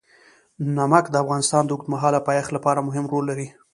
نمک 0.75 1.05
د 1.11 1.15
افغانستان 1.23 1.63
د 1.65 1.69
اوږدمهاله 1.73 2.19
پایښت 2.27 2.49
لپاره 2.53 2.85
مهم 2.87 3.05
رول 3.11 3.25
لري. 3.31 3.47